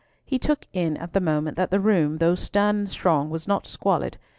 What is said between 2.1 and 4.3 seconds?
though stern and strong, was not squalid.